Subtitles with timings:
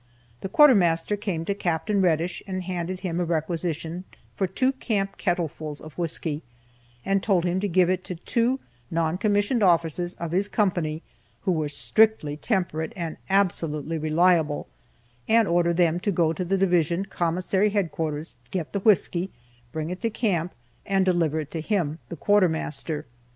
[0.39, 1.87] The quartermaster came to Capt.
[1.91, 4.03] Reddish and handed him a requisition
[4.35, 6.41] for two camp kettlefuls of whisky,
[7.05, 8.59] and told him to give it to two
[8.89, 11.03] non commissioned officers of his company
[11.41, 14.67] who were strictly temperate and absolutely reliable,
[15.27, 19.29] and order them to go to the Division commissary headquarters, get the whisky,
[19.71, 23.05] bring it to camp, and deliver it to him, the quartermaster.